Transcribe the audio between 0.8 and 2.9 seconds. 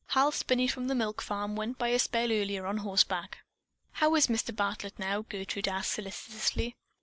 the milk farm, went by a spell earlier on